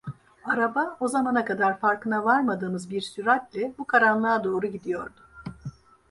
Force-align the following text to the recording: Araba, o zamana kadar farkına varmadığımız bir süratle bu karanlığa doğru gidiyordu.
Araba, 0.43 0.97
o 0.99 1.07
zamana 1.07 1.45
kadar 1.45 1.79
farkına 1.79 2.23
varmadığımız 2.23 2.89
bir 2.89 3.01
süratle 3.01 3.73
bu 3.77 3.85
karanlığa 3.85 4.43
doğru 4.43 4.67
gidiyordu. 4.67 5.19